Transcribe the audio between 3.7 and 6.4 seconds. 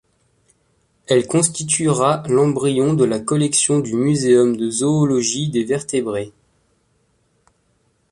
du Muséum de zoologie des vertébrés.